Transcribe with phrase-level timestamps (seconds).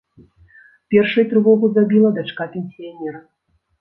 [0.95, 3.19] Першай трывогу забіла дачка пенсіянера.